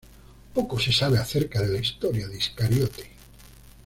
[0.55, 3.11] Poco se sabe acerca de la historia de Iscariote.